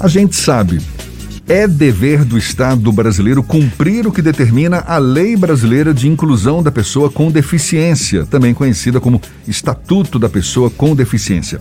[0.00, 0.80] A gente sabe,
[1.46, 6.72] é dever do Estado brasileiro cumprir o que determina a Lei Brasileira de Inclusão da
[6.72, 11.60] Pessoa com Deficiência, também conhecida como Estatuto da Pessoa com Deficiência.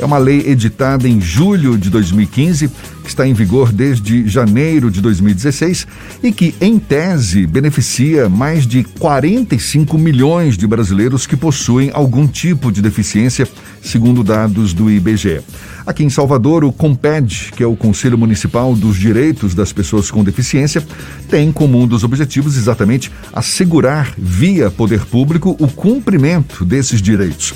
[0.00, 2.70] É uma lei editada em julho de 2015,
[3.02, 5.86] que está em vigor desde janeiro de 2016
[6.22, 12.72] e que, em tese, beneficia mais de 45 milhões de brasileiros que possuem algum tipo
[12.72, 13.46] de deficiência,
[13.82, 15.42] segundo dados do IBGE.
[15.86, 20.24] Aqui em Salvador, o COMPED, que é o Conselho Municipal dos Direitos das Pessoas com
[20.24, 20.82] Deficiência,
[21.28, 27.52] tem como um dos objetivos exatamente assegurar, via poder público, o cumprimento desses direitos.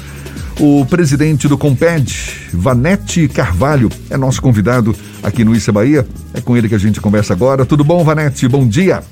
[0.61, 6.07] O presidente do Comped, Vanete Carvalho, é nosso convidado aqui no Issa Bahia.
[6.33, 7.67] É com ele que a gente conversa agora.
[7.67, 8.47] Tudo bom, Vanete?
[8.47, 9.03] Bom dia.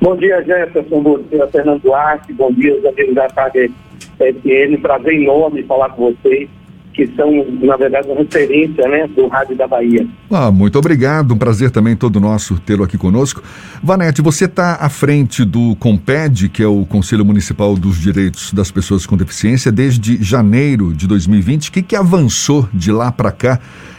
[0.00, 1.02] Bom dia, Jefferson.
[1.02, 2.32] Bom dia, Fernando Duarte.
[2.32, 3.70] Bom dia, os amigos da Tarde
[4.18, 4.82] FM.
[4.82, 6.48] Prazer enorme falar com vocês
[6.94, 10.06] que são, na verdade, uma referência né, do Rádio da Bahia.
[10.30, 13.42] Ah, muito obrigado, um prazer também todo nosso tê-lo aqui conosco.
[13.82, 18.70] Vanete, você está à frente do COMPED, que é o Conselho Municipal dos Direitos das
[18.70, 21.68] Pessoas com Deficiência, desde janeiro de 2020.
[21.68, 23.58] O que, que avançou de lá para cá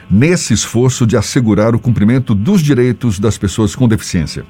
[0.09, 4.45] nesse esforço de assegurar o cumprimento dos direitos das pessoas com deficiência?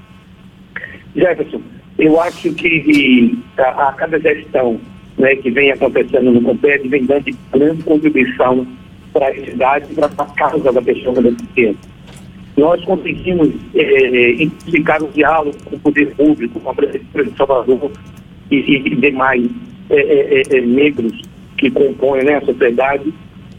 [1.15, 1.61] Jefferson,
[1.97, 4.79] eu acho que a, a cada gestão
[5.17, 8.67] né, que vem acontecendo no Comped vem dando grande contribuição
[9.13, 11.95] para a entidade e para a causa da pessoa deficiência.
[12.57, 17.37] Nós conseguimos é, é intensificar o diálogo com o poder público, com a Prefeitura de
[17.37, 17.91] Salvador
[18.51, 19.49] e, e demais
[19.89, 21.21] é, negros
[21.57, 23.13] que compõem né, a sociedade,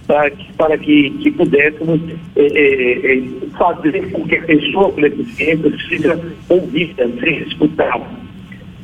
[0.06, 2.00] para que, para que, que pudéssemos
[3.58, 8.04] fazer com que a pessoa com deficiência seja ouvida, seja escutada.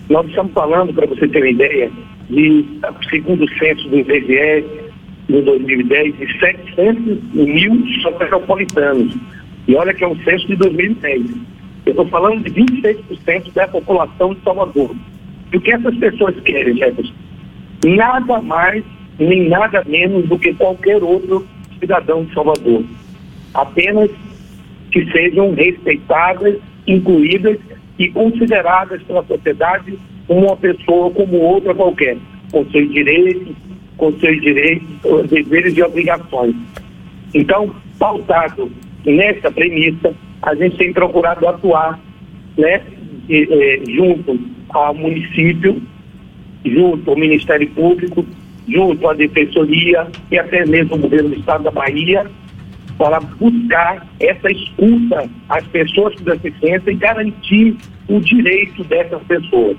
[0.08, 1.90] Nós estamos falando, para você ter uma ideia,
[2.28, 2.64] de,
[3.10, 4.64] segundo o censo do IBGE,
[5.28, 9.14] em 2010, de 700 mil soteropolitanos.
[9.66, 11.30] E olha que é um censo de 2010.
[11.86, 14.94] Eu estou falando de 26% da população de Salvador.
[15.52, 17.12] E o que essas pessoas querem, Jefferson?
[17.84, 18.84] Nada mais,
[19.18, 21.46] nem nada menos do que qualquer outro
[21.78, 22.84] cidadão de Salvador.
[23.55, 24.11] Apenas
[24.90, 26.56] que sejam respeitadas,
[26.86, 27.58] incluídas
[27.98, 32.16] e consideradas pela sociedade uma pessoa como outra qualquer,
[32.50, 33.55] com seus direitos,
[33.96, 34.88] com seus direitos,
[35.28, 36.55] deveres e obrigações.
[37.34, 38.70] Então, pautado
[39.05, 41.98] nessa premissa, a gente tem procurado atuar
[42.56, 42.82] né,
[43.88, 44.38] junto
[44.70, 45.82] ao município,
[46.64, 48.24] junto ao Ministério Público,
[48.68, 52.27] junto à Defensoria e até mesmo o governo do Estado da Bahia,
[52.98, 57.77] para buscar essa escuta às pessoas com deficiência e garantir
[58.08, 59.77] o direito dessas pessoas.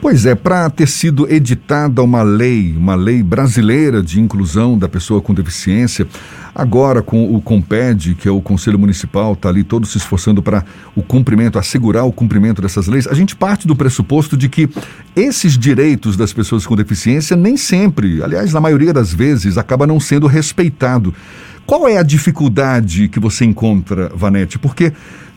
[0.00, 5.20] Pois é, para ter sido editada uma lei, uma lei brasileira de inclusão da pessoa
[5.20, 6.06] com deficiência,
[6.54, 10.64] agora com o COMPED, que é o Conselho Municipal, está ali todo se esforçando para
[10.96, 14.70] o cumprimento, assegurar o cumprimento dessas leis, a gente parte do pressuposto de que
[15.14, 20.00] esses direitos das pessoas com deficiência nem sempre, aliás, na maioria das vezes, acaba não
[20.00, 21.14] sendo respeitado.
[21.66, 24.58] Qual é a dificuldade que você encontra, Vanete?
[24.58, 24.94] Porque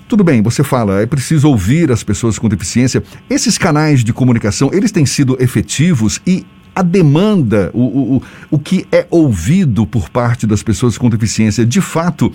[0.07, 3.03] tudo bem, você fala, é preciso ouvir as pessoas com deficiência.
[3.29, 8.85] Esses canais de comunicação, eles têm sido efetivos e a demanda, o, o, o que
[8.91, 12.31] é ouvido por parte das pessoas com deficiência, de fato,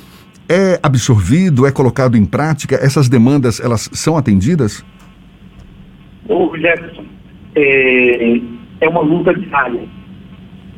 [0.48, 2.76] é absorvido, é colocado em prática?
[2.76, 4.84] Essas demandas, elas são atendidas?
[6.28, 7.04] O Jefferson,
[7.54, 8.40] é,
[8.80, 9.82] é uma luta diária.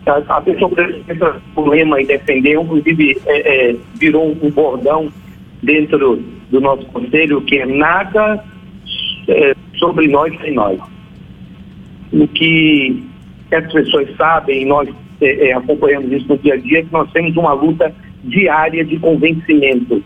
[0.06, 5.12] A, a pessoa precisa problema e defender, inclusive é, é, virou um bordão
[5.62, 8.44] dentro do nosso conselho, que é nada
[9.28, 10.78] é, sobre nós sem nós.
[12.12, 13.02] O que
[13.52, 14.88] as pessoas sabem, e nós
[15.20, 17.92] é, é, acompanhamos isso no dia a dia, é que nós temos uma luta
[18.24, 20.02] diária de convencimento,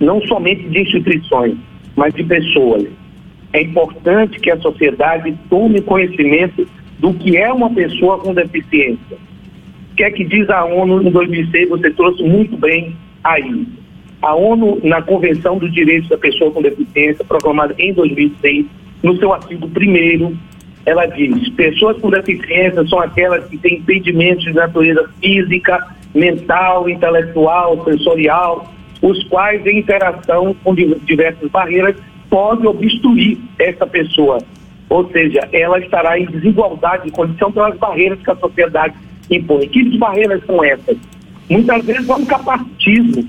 [0.00, 1.56] não somente de instituições,
[1.96, 2.86] mas de pessoas.
[3.52, 9.16] É importante que a sociedade tome conhecimento do que é uma pessoa com deficiência.
[9.92, 11.68] O que é que diz a ONU em 2006?
[11.70, 12.94] Você trouxe muito bem
[13.24, 13.66] aí.
[14.20, 18.66] A ONU, na Convenção dos Direitos da Pessoa com Deficiência, proclamada em 2006,
[19.02, 20.36] no seu artigo 1
[20.88, 27.84] ela diz: pessoas com deficiência são aquelas que têm impedimentos de natureza física, mental, intelectual,
[27.84, 28.72] sensorial,
[29.02, 31.94] os quais, em interação com diversas barreiras,
[32.30, 34.38] podem obstruir essa pessoa.
[34.88, 38.94] Ou seja, ela estará em desigualdade de condição pelas barreiras que a sociedade
[39.30, 39.68] impõe.
[39.68, 40.96] Que barreiras são essas?
[41.50, 43.28] Muitas vezes é um capacitismo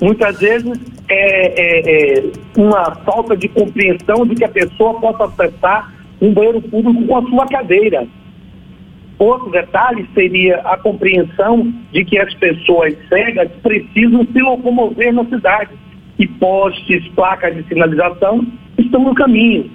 [0.00, 5.92] muitas vezes é, é, é, uma falta de compreensão de que a pessoa possa acessar
[6.20, 8.06] um banheiro público com a sua cadeira.
[9.18, 15.70] Outro detalhe seria a compreensão de que as pessoas cegas precisam se locomover na cidade.
[16.18, 18.46] E postes, placas de sinalização
[18.76, 19.70] estão no caminho.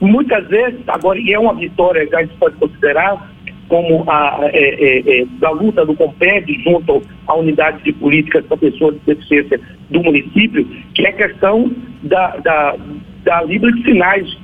[0.00, 3.30] Muitas vezes, agora, e é uma vitória que a gente pode considerar,
[3.68, 8.56] como a é, é, é, da luta do Comped junto à unidade de políticas para
[8.56, 9.60] pessoas de deficiência
[9.90, 10.64] do município,
[10.94, 11.70] que é a questão
[12.02, 12.76] da, da,
[13.24, 14.38] da Libra de Sinais.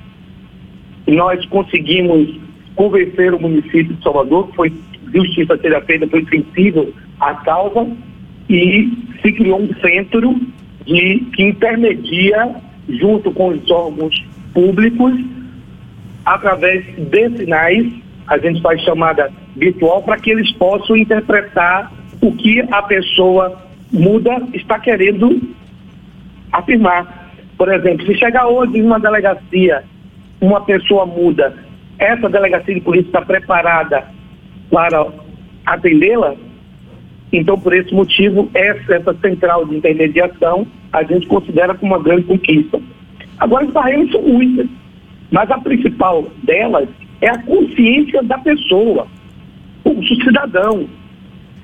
[1.07, 2.29] Nós conseguimos
[2.75, 4.73] convencer o município de Salvador, que foi
[5.15, 7.87] justiça seja feita, foi sensível à causa,
[8.49, 8.91] e
[9.21, 10.35] se criou um centro
[10.87, 12.57] de, que intermedia,
[12.89, 14.15] junto com os órgãos
[14.53, 15.13] públicos,
[16.25, 22.61] através de sinais, a gente faz chamada virtual, para que eles possam interpretar o que
[22.71, 25.41] a pessoa muda está querendo
[26.53, 27.31] afirmar.
[27.57, 29.85] Por exemplo, se chegar hoje em uma delegacia,
[30.41, 31.55] uma pessoa muda
[32.03, 34.05] essa delegacia de polícia está preparada
[34.71, 35.07] para
[35.65, 36.35] atendê-la,
[37.33, 42.79] então, por esse motivo, essa, central de intermediação a gente considera como uma grande conquista.
[43.39, 44.67] Agora, as barreiras são muitas,
[45.31, 46.89] mas a principal delas
[47.23, 49.07] é a consciência da pessoa,
[49.85, 50.89] o cidadão.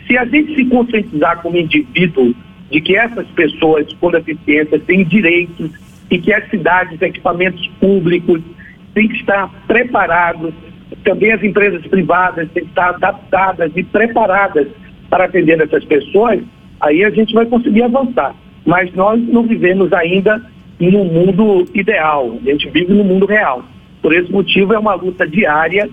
[0.07, 2.33] Se a gente se conscientizar como indivíduo
[2.71, 5.71] de que essas pessoas com deficiência têm direitos
[6.11, 8.41] e que as cidades, equipamentos públicos,
[8.95, 10.55] tem que estar preparados,
[11.05, 14.69] também as empresas privadas têm que estar adaptadas e preparadas
[15.11, 16.41] para atender essas pessoas,
[16.81, 18.35] aí a gente vai conseguir avançar.
[18.65, 20.41] Mas nós não vivemos ainda
[20.79, 23.65] no mundo ideal, a gente vive no mundo real.
[24.03, 25.89] Por esse motivo é uma luta diária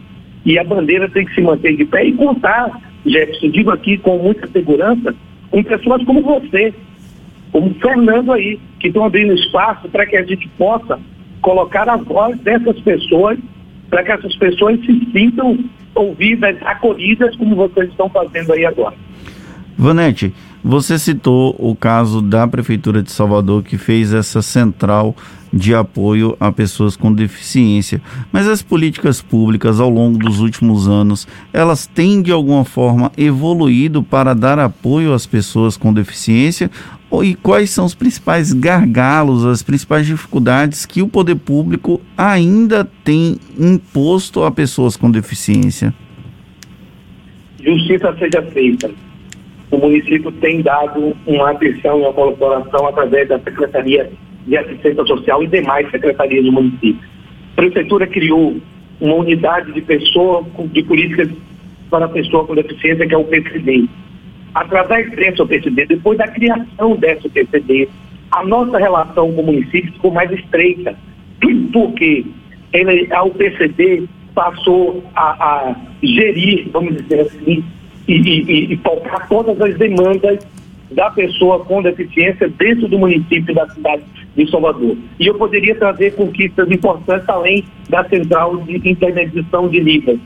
[0.45, 4.17] e a bandeira tem que se manter de pé e contar, Jefferson, digo aqui com
[4.17, 5.15] muita segurança,
[5.49, 6.73] com pessoas como você,
[7.51, 10.99] como Fernando aí, que estão abrindo espaço para que a gente possa
[11.41, 13.37] colocar a voz dessas pessoas
[13.89, 15.57] para que essas pessoas se sintam
[15.93, 18.95] ouvidas, acolhidas, como vocês estão fazendo aí agora.
[19.77, 25.15] Vanete, você citou o caso da Prefeitura de Salvador que fez essa central
[25.55, 28.01] de apoio a pessoas com deficiência.
[28.29, 34.03] Mas as políticas públicas ao longo dos últimos anos, elas têm de alguma forma evoluído
[34.03, 36.69] para dar apoio às pessoas com deficiência
[37.23, 43.37] e quais são os principais gargalos, as principais dificuldades que o poder público ainda tem
[43.57, 45.93] imposto a pessoas com deficiência?
[47.63, 48.91] Justiça seja feita.
[49.71, 54.11] O município tem dado uma atenção e uma colaboração através da Secretaria
[54.45, 56.99] de Assistência Social e demais secretarias do município.
[57.53, 58.57] A Prefeitura criou
[58.99, 61.29] uma unidade de pessoa, de políticas
[61.89, 63.87] para pessoa com deficiência, que é o PCD
[64.55, 67.89] através desse OPCD, depois da criação desse OPCD,
[68.31, 70.97] a nossa relação com o município ficou mais estreita,
[71.73, 72.25] porque
[72.71, 77.63] ele, a UPCD passou a, a, gerir, vamos dizer assim,
[78.07, 80.39] e, e, e tocar todas as demandas
[80.91, 84.03] da pessoa com deficiência dentro do município da cidade
[84.35, 84.97] de Salvador.
[85.19, 90.19] E eu poderia trazer conquistas importantes além da central de intermediação de Libras.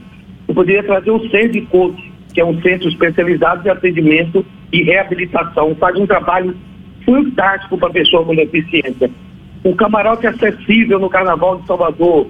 [0.47, 4.83] Eu poderia trazer o centro de coach, que é um centro especializado de atendimento e
[4.83, 6.55] reabilitação, faz um trabalho
[7.05, 9.09] fantástico para a pessoa com deficiência.
[9.63, 12.27] O camarote acessível no Carnaval de Salvador,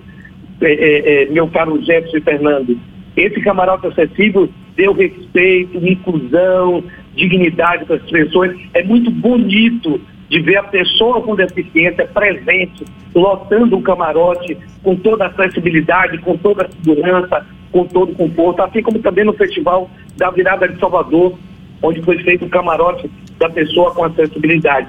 [0.61, 2.77] é, é, é, meu caro Jefferson Fernando,
[3.15, 6.83] esse camarote acessível deu respeito, inclusão,
[7.15, 8.55] dignidade para as pessoas.
[8.73, 9.99] É muito bonito
[10.29, 16.37] de ver a pessoa com deficiência presente, lotando o camarote com toda a acessibilidade, com
[16.37, 20.79] toda a segurança, com todo o conforto, assim como também no Festival da Virada de
[20.79, 21.33] Salvador,
[21.81, 23.09] onde foi feito o camarote
[23.39, 24.87] da pessoa com acessibilidade.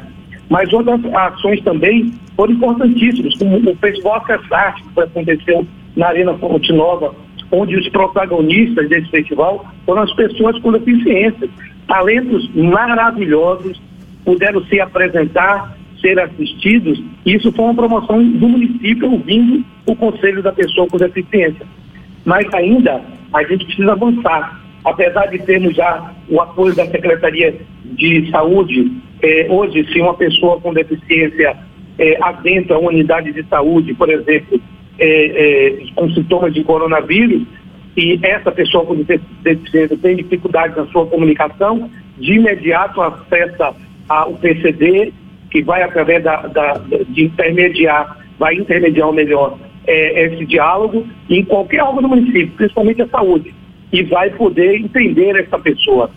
[0.49, 5.67] Mas outras ações também foram importantíssimas, como o Festival Acessarte, que aconteceu
[5.97, 7.15] na Arena Fonte Nova,
[7.53, 11.49] onde os protagonistas desse festival foram as pessoas com deficiência.
[11.87, 13.81] Talentos maravilhosos
[14.25, 20.53] puderam se apresentar, ser assistidos, isso foi uma promoção do município ouvindo o Conselho da
[20.53, 21.67] Pessoa com Deficiência
[22.25, 23.01] mas ainda
[23.33, 24.61] a gente precisa avançar.
[24.85, 28.91] Apesar de termos já o apoio da Secretaria de Saúde,
[29.23, 31.57] eh, hoje, se uma pessoa com deficiência
[31.99, 34.61] eh, adentra uma unidade de saúde, por exemplo,
[34.99, 37.43] eh, com sintomas de coronavírus,
[37.97, 38.97] e essa pessoa com
[39.43, 43.75] deficiência tem dificuldade na sua comunicação, de imediato acessa
[44.11, 45.13] ao PCD,
[45.53, 51.45] que vai através da, da, de intermediar, vai intermediar o melhor é, esse diálogo em
[51.45, 53.55] qualquer órgão do município, principalmente a saúde,
[53.93, 56.11] e vai poder entender essa pessoa.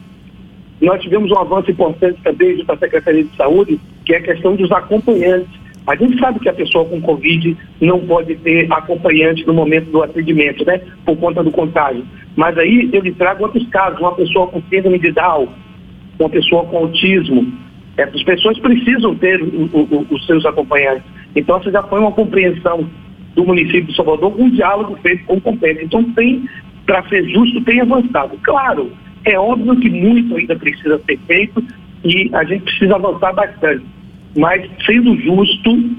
[0.82, 4.72] Nós tivemos um avanço importante também à Secretaria de Saúde, que é a questão dos
[4.72, 5.62] acompanhantes.
[5.86, 10.02] A gente sabe que a pessoa com Covid não pode ter acompanhante no momento do
[10.02, 10.82] atendimento, né?
[11.06, 12.04] Por conta do contágio.
[12.36, 15.50] Mas aí eu lhe trago outros casos, uma pessoa com síndrome de Down,
[16.20, 17.63] uma pessoa com autismo.
[17.98, 21.04] Essas pessoas precisam ter o, o, os seus acompanhantes.
[21.36, 22.90] Então, essa já foi uma compreensão
[23.36, 25.86] do município de Salvador um diálogo feito com o competente.
[25.86, 26.48] Então, tem,
[26.86, 28.38] para ser justo, tem avançado.
[28.44, 28.92] Claro,
[29.26, 31.64] é óbvio que muito ainda precisa ser feito
[32.04, 33.86] e a gente precisa avançar bastante.
[34.36, 35.92] Mas, sendo justo,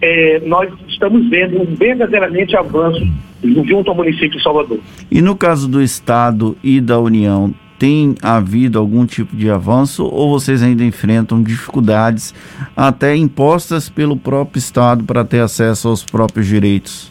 [0.00, 3.06] é, nós estamos vendo verdadeiramente avanço
[3.42, 4.78] junto ao município de Salvador.
[5.10, 10.30] E no caso do Estado e da União, tem havido algum tipo de avanço ou
[10.30, 12.34] vocês ainda enfrentam dificuldades
[12.76, 17.10] até impostas pelo próprio Estado para ter acesso aos próprios direitos?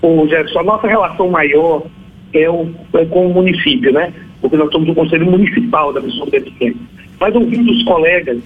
[0.00, 1.84] Ô Jefferson, a nossa relação maior
[2.32, 4.12] é, o, é com o município, né?
[4.40, 6.78] Porque nós somos o Conselho Municipal da Pessoa Deficiente.
[7.20, 8.38] Mas ouvindo os colegas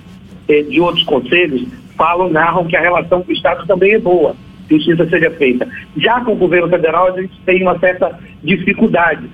[0.48, 4.36] eh, de outros conselhos, falam, narram que a relação com o Estado também é boa,
[4.68, 5.66] precisa ser feita.
[5.96, 9.26] Já com o governo federal, a gente tem uma certa dificuldade.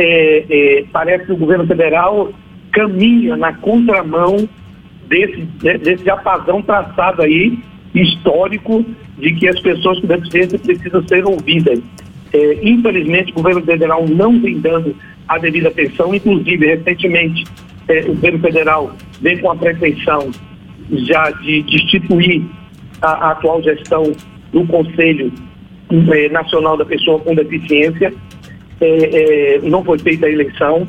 [0.00, 2.32] É, é, parece que o governo federal
[2.70, 4.48] caminha na contramão
[5.08, 5.40] desse,
[5.82, 7.58] desse apagão traçado aí,
[7.92, 8.84] histórico,
[9.18, 11.80] de que as pessoas com deficiência precisam ser ouvidas.
[12.32, 14.94] É, infelizmente, o governo federal não vem dando
[15.26, 17.44] a devida atenção, inclusive, recentemente,
[17.88, 20.30] é, o governo federal vem com a pretensão
[20.90, 22.44] já de destituir
[23.02, 24.12] a, a atual gestão
[24.52, 25.32] do Conselho
[26.12, 28.12] é, Nacional da Pessoa com Deficiência.
[28.80, 30.86] É, é, não foi feita a eleição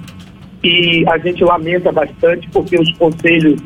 [0.63, 3.61] e a gente lamenta bastante porque os conselhos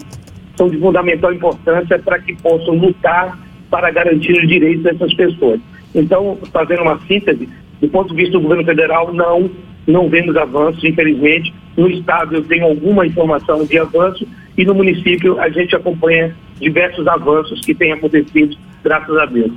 [0.56, 3.38] são de fundamental importância para que possam lutar
[3.70, 5.60] para garantir os direitos dessas pessoas.
[5.96, 7.50] Então, fazendo uma síntese,
[7.82, 9.50] do ponto de vista do governo federal, não,
[9.88, 11.54] não vemos avanços, infelizmente.
[11.76, 14.28] No estado eu tenho alguma informação de avanço
[14.58, 19.52] e no município a gente acompanha diversos avanços que têm acontecido, graças a Deus.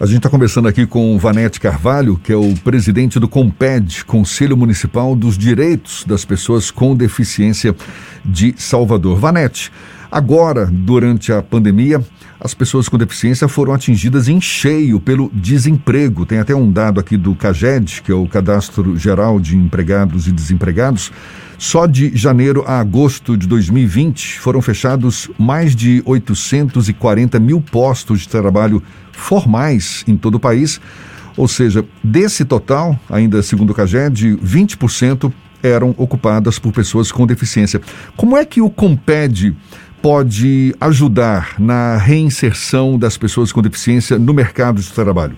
[0.00, 4.04] A gente está conversando aqui com o Vanete Carvalho, que é o presidente do COMPED,
[4.04, 7.74] Conselho Municipal dos Direitos das Pessoas com Deficiência
[8.24, 9.18] de Salvador.
[9.18, 9.72] Vanete,
[10.08, 12.00] agora, durante a pandemia,
[12.40, 16.24] as pessoas com deficiência foram atingidas em cheio pelo desemprego.
[16.24, 20.32] Tem até um dado aqui do CAGED, que é o Cadastro Geral de Empregados e
[20.32, 21.10] Desempregados.
[21.58, 28.28] Só de janeiro a agosto de 2020 foram fechados mais de 840 mil postos de
[28.28, 28.80] trabalho
[29.10, 30.80] formais em todo o país.
[31.36, 37.80] Ou seja, desse total, ainda segundo o CAGED, 20% eram ocupadas por pessoas com deficiência.
[38.16, 39.56] Como é que o Comped
[40.02, 45.36] pode ajudar na reinserção das pessoas com deficiência no mercado de trabalho?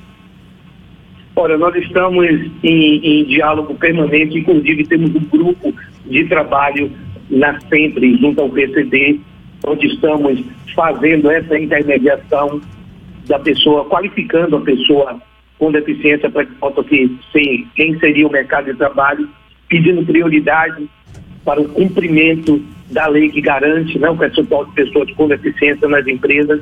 [1.37, 2.27] Olha, nós estamos
[2.63, 5.75] em, em diálogo permanente, inclusive temos um grupo
[6.07, 6.91] de trabalho
[7.31, 9.21] na Sempre, junto ao PCD,
[9.67, 10.43] onde estamos
[10.75, 12.61] fazendo essa intermediação
[13.27, 15.21] da pessoa, qualificando a pessoa
[15.59, 19.29] com deficiência para que possa se, se inserir o mercado de trabalho,
[19.69, 20.89] pedindo prioridade
[21.45, 26.07] para o cumprimento da lei que garante né, o percentual de pessoas com deficiência nas
[26.07, 26.61] empresas.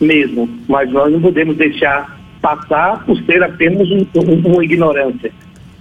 [0.00, 0.48] mesmo.
[0.68, 5.32] Mas nós não podemos deixar passar por ser apenas um, um, uma ignorância.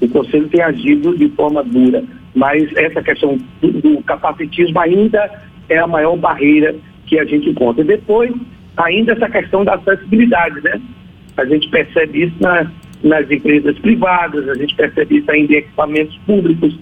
[0.02, 2.04] O Conselho tem agido de forma dura,
[2.36, 5.30] mas essa questão do, do capacitismo ainda
[5.70, 7.84] é a maior barreira que a gente encontra.
[7.84, 8.32] E depois,
[8.78, 10.80] ainda essa questão da acessibilidade, né?
[11.36, 12.72] A gente percebe isso na,
[13.04, 16.78] nas empresas privadas, a gente percebe isso ainda em equipamentos públicos.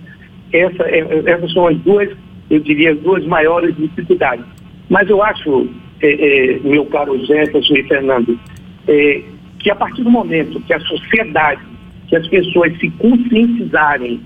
[0.52, 2.10] Essa, é, essas são as duas,
[2.50, 4.46] eu diria, as duas maiores dificuldades.
[4.90, 5.68] Mas eu acho,
[6.02, 8.40] é, é, meu caro Jefferson e Fernando,
[8.88, 9.22] é,
[9.60, 11.62] que a partir do momento que a sociedade,
[12.08, 14.22] que as pessoas se conscientizarem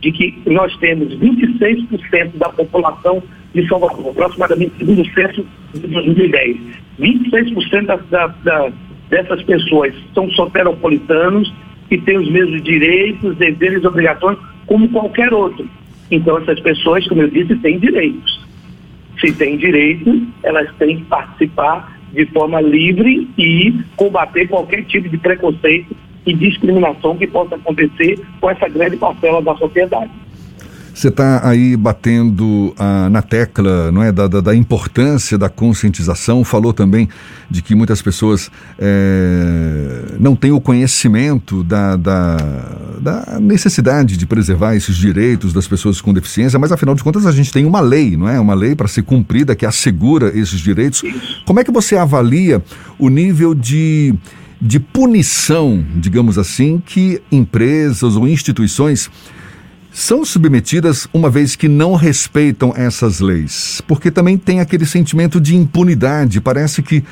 [0.00, 3.22] de que nós temos 26% da população
[3.54, 6.56] de Salvador, aproximadamente segundo o censo de 2010,
[7.00, 8.72] 26% da, da, da,
[9.08, 11.52] dessas pessoas são soteropolitanos
[11.90, 15.68] e têm os mesmos direitos, deveres e obrigações como qualquer outro.
[16.10, 18.44] Então essas pessoas, como eu disse, têm direitos.
[19.20, 25.18] Se têm direitos, elas têm que participar de forma livre e combater qualquer tipo de
[25.18, 25.94] preconceito
[26.26, 30.10] e discriminação que possa acontecer com essa grande parcela da sociedade.
[30.94, 36.44] Você está aí batendo ah, na tecla não é, da, da, da, importância da conscientização,
[36.44, 37.08] falou também
[37.50, 38.48] de que muitas pessoas
[38.78, 42.36] é, não têm o conhecimento da, da,
[43.00, 47.32] da, necessidade de preservar esses direitos das pessoas com deficiência, mas afinal de contas a
[47.32, 48.38] gente tem uma lei, não é?
[48.38, 51.02] Uma lei para ser cumprida que assegura esses direitos.
[51.44, 52.62] Como é que você avalia
[53.00, 54.14] o nível de
[54.60, 59.10] de punição, digamos assim, que empresas ou instituições
[59.94, 63.80] são submetidas uma vez que não respeitam essas leis.
[63.86, 66.40] Porque também tem aquele sentimento de impunidade.
[66.40, 67.04] Parece que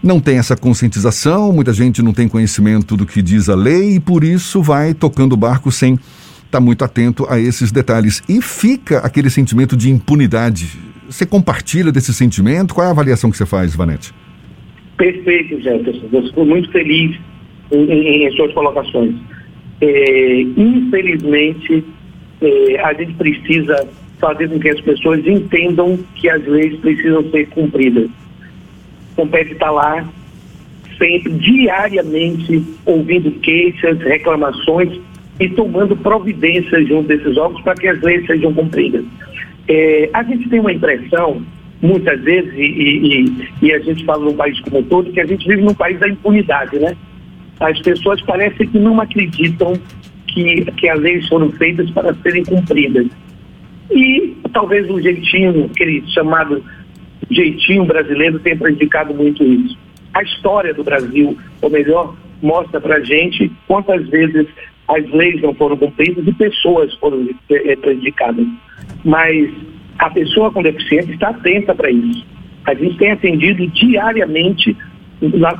[0.00, 4.00] não tem essa conscientização, muita gente não tem conhecimento do que diz a lei e
[4.00, 6.06] por isso vai tocando o barco sem estar
[6.52, 8.22] tá muito atento a esses detalhes.
[8.28, 10.78] E fica aquele sentimento de impunidade.
[11.08, 12.72] Você compartilha desse sentimento?
[12.72, 14.14] Qual é a avaliação que você faz, Vanete?
[14.96, 16.08] Perfeito, Jefferson.
[16.12, 17.18] Eu fico muito feliz
[17.72, 19.16] em, em, em suas colocações.
[19.80, 21.84] É, infelizmente,
[22.42, 27.48] é, a gente precisa fazer com que as pessoas entendam que as leis precisam ser
[27.48, 28.08] cumpridas.
[29.16, 30.06] Compete estar lá
[30.98, 35.00] sempre, diariamente, ouvindo queixas, reclamações
[35.40, 39.04] e tomando providências junto desses órgãos para que as leis sejam cumpridas.
[39.68, 41.42] É, a gente tem uma impressão
[41.80, 45.26] muitas vezes, e, e, e, a gente fala num país como um todo, que a
[45.26, 46.96] gente vive num país da impunidade, né?
[47.58, 49.74] As pessoas parecem que não acreditam
[50.32, 53.06] que, que as leis foram feitas para serem cumpridas.
[53.90, 56.64] E talvez o jeitinho, aquele chamado
[57.30, 59.76] jeitinho brasileiro, tenha prejudicado muito isso.
[60.14, 64.46] A história do Brasil, ou melhor, mostra para gente quantas vezes
[64.88, 68.46] as leis não foram cumpridas e pessoas foram eh, prejudicadas.
[69.04, 69.50] Mas
[69.98, 72.26] a pessoa com deficiência está atenta para isso.
[72.64, 74.76] A gente tem atendido diariamente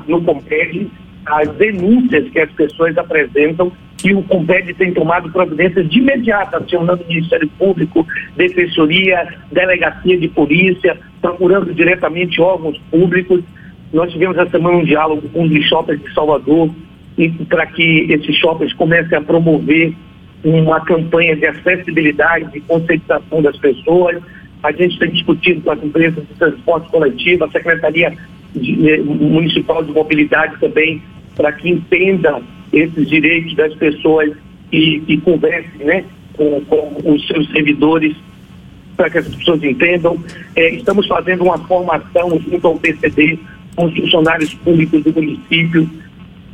[0.09, 0.91] no Comped
[1.27, 3.73] as denúncias que as pessoas apresentam
[4.05, 8.07] e o Comped tem tomado providências de imediato, acionando o Ministério Público,
[8.37, 13.43] Defensoria, Delegacia de Polícia, procurando diretamente órgãos públicos.
[13.93, 16.71] Nós tivemos essa semana um diálogo com os shoppers de Salvador
[17.49, 19.95] para que esses shoppers comecem a promover
[20.43, 24.21] uma campanha de acessibilidade, de conscientização das pessoas.
[24.63, 28.13] A gente tem discutido com as empresas de transporte coletivo, a Secretaria
[28.55, 31.03] de, eh, Municipal de Mobilidade também,
[31.37, 32.41] para que entenda
[32.73, 34.33] esses direitos das pessoas
[34.73, 38.15] e, e converse né, com, com, os seus servidores
[38.97, 40.19] para que as pessoas entendam.
[40.57, 43.39] É, estamos fazendo uma formação junto ao PCD
[43.77, 45.89] com os funcionários públicos do município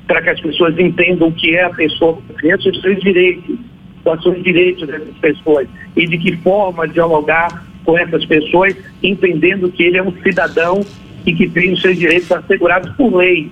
[0.07, 3.57] para que as pessoas entendam o que é a pessoa, conheça os seus direitos,
[4.03, 9.71] quais são os direitos dessas pessoas e de que forma dialogar com essas pessoas, entendendo
[9.71, 10.81] que ele é um cidadão
[11.27, 13.51] e que tem os seus direitos assegurados por lei.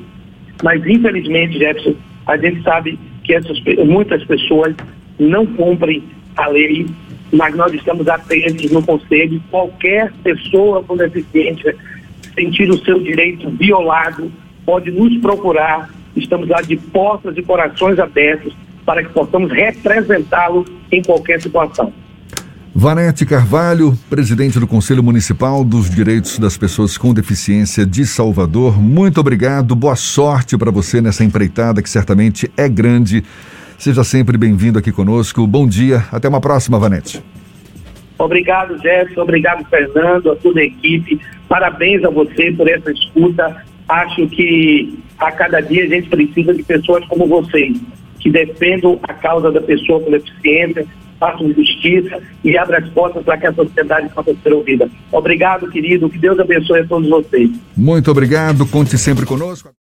[0.63, 1.95] Mas, infelizmente, Jefferson,
[2.27, 4.75] a gente sabe que essas, muitas pessoas
[5.19, 6.03] não cumprem
[6.37, 6.87] a lei,
[7.33, 9.43] mas nós estamos atentos no Conselho.
[9.51, 11.77] Qualquer pessoa com deficiência
[12.37, 14.31] sentir o seu direito violado,
[14.65, 15.89] pode nos procurar.
[16.15, 21.93] Estamos lá de portas e corações abertos para que possamos representá-lo em qualquer situação.
[22.79, 29.19] Vanete Carvalho, presidente do Conselho Municipal dos Direitos das Pessoas com Deficiência de Salvador, muito
[29.19, 33.25] obrigado, boa sorte para você nessa empreitada que certamente é grande.
[33.79, 35.47] Seja sempre bem-vindo aqui conosco.
[35.47, 37.25] Bom dia, até uma próxima, Vanete.
[38.19, 41.19] Obrigado, Jefferson, obrigado, Fernando, a toda a equipe.
[41.49, 43.65] Parabéns a você por essa escuta.
[43.89, 47.75] Acho que a cada dia a gente precisa de pessoas como vocês
[48.21, 50.87] que defendam a causa da pessoa com deficiência,
[51.19, 54.89] façam justiça e abram as portas para que a sociedade possa ser ouvida.
[55.13, 56.09] Obrigado, querido.
[56.09, 57.51] Que Deus abençoe a todos vocês.
[57.77, 58.67] Muito obrigado.
[58.67, 59.71] Conte sempre conosco.